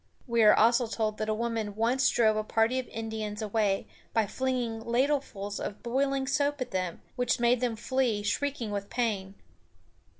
We 0.25 0.41
are 0.41 0.55
also 0.55 0.87
told 0.87 1.19
that 1.19 1.29
a 1.29 1.33
woman 1.35 1.75
once 1.75 2.09
drove 2.09 2.35
a 2.35 2.43
party 2.43 2.79
of 2.79 2.87
Indians 2.87 3.39
away 3.39 3.87
by 4.15 4.25
flinging 4.25 4.79
ladlefuls 4.81 5.59
of 5.63 5.83
boiling 5.83 6.25
soap 6.25 6.59
at 6.59 6.71
them, 6.71 7.03
which 7.15 7.39
made 7.39 7.61
them 7.61 7.75
flee, 7.75 8.23
shrieking 8.23 8.71
with 8.71 8.89
pain. 8.89 9.35